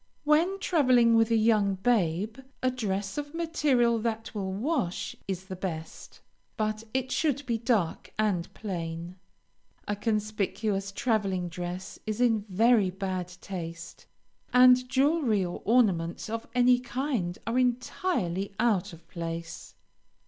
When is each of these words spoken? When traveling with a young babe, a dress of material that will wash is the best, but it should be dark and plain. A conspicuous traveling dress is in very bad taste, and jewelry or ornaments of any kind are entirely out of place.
When 0.23 0.57
traveling 0.57 1.13
with 1.15 1.29
a 1.29 1.35
young 1.35 1.75
babe, 1.75 2.39
a 2.63 2.71
dress 2.71 3.19
of 3.19 3.35
material 3.35 3.99
that 3.99 4.33
will 4.33 4.51
wash 4.51 5.15
is 5.27 5.45
the 5.45 5.55
best, 5.55 6.21
but 6.57 6.83
it 6.91 7.11
should 7.11 7.45
be 7.45 7.59
dark 7.59 8.11
and 8.17 8.51
plain. 8.55 9.17
A 9.87 9.95
conspicuous 9.95 10.91
traveling 10.91 11.49
dress 11.49 11.99
is 12.07 12.19
in 12.19 12.45
very 12.49 12.89
bad 12.89 13.27
taste, 13.41 14.07
and 14.51 14.89
jewelry 14.89 15.45
or 15.45 15.61
ornaments 15.65 16.31
of 16.31 16.47
any 16.55 16.79
kind 16.79 17.37
are 17.45 17.59
entirely 17.59 18.55
out 18.59 18.93
of 18.93 19.07
place. 19.07 19.75